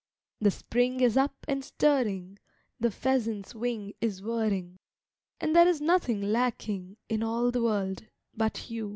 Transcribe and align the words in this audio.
The 0.39 0.49
Spring 0.49 0.99
is 1.01 1.15
up 1.15 1.45
and 1.47 1.63
stirring, 1.63 2.39
The 2.79 2.89
pheasant's 2.89 3.53
wing 3.53 3.93
is 4.01 4.23
whirring, 4.23 4.79
And 5.39 5.55
there 5.55 5.67
is 5.67 5.79
nothing 5.79 6.23
lacking 6.23 6.97
In 7.07 7.21
all 7.21 7.51
the 7.51 7.61
world, 7.61 8.07
but 8.35 8.71
you. 8.71 8.89